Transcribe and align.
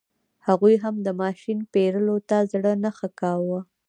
هغوی 0.47 0.75
هم 0.83 0.95
د 1.05 1.07
ماشین 1.21 1.59
پېرلو 1.73 2.15
ته 2.29 2.37
زړه 2.51 2.71
نه 2.83 2.89
ښه 2.97 3.07
کاوه. 3.19 3.59